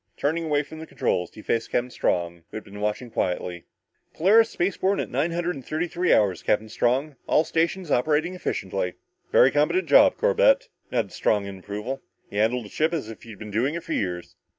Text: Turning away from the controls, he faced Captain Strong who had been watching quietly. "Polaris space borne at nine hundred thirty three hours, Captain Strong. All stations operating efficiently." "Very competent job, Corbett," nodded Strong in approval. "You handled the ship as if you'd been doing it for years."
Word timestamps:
Turning 0.17 0.45
away 0.45 0.63
from 0.63 0.79
the 0.79 0.87
controls, 0.87 1.31
he 1.35 1.43
faced 1.43 1.69
Captain 1.69 1.91
Strong 1.91 2.41
who 2.49 2.57
had 2.57 2.63
been 2.63 2.79
watching 2.81 3.11
quietly. 3.11 3.65
"Polaris 4.15 4.49
space 4.49 4.75
borne 4.75 4.99
at 4.99 5.11
nine 5.11 5.29
hundred 5.29 5.63
thirty 5.63 5.87
three 5.87 6.11
hours, 6.11 6.41
Captain 6.41 6.69
Strong. 6.69 7.17
All 7.27 7.43
stations 7.43 7.91
operating 7.91 8.33
efficiently." 8.33 8.95
"Very 9.31 9.51
competent 9.51 9.87
job, 9.87 10.17
Corbett," 10.17 10.69
nodded 10.89 11.11
Strong 11.11 11.45
in 11.45 11.59
approval. 11.59 12.01
"You 12.31 12.39
handled 12.39 12.65
the 12.65 12.69
ship 12.69 12.93
as 12.93 13.11
if 13.11 13.27
you'd 13.27 13.37
been 13.37 13.51
doing 13.51 13.75
it 13.75 13.83
for 13.83 13.93
years." 13.93 14.35